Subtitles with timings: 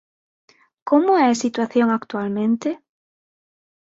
[0.89, 2.69] ¿Como é a situación actualmente?